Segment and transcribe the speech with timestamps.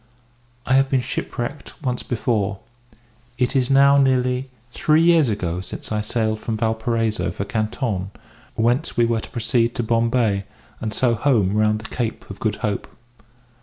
[0.65, 2.57] I have been shipwrecked once before.
[3.37, 8.09] It is now nearly three years ago since I sailed from Valparaiso for Canton,
[8.55, 10.45] whence we were to proceed to Bombay,
[10.79, 12.87] and so home round the Cape of Good Hope.